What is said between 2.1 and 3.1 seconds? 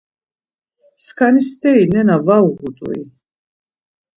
var uğut̆ui?